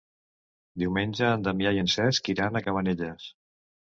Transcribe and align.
Diumenge 0.83 1.29
en 1.33 1.45
Damià 1.49 1.73
i 1.75 1.81
en 1.83 1.93
Cesc 1.97 2.33
iran 2.37 2.59
a 2.61 2.67
Cabanelles. 2.69 3.29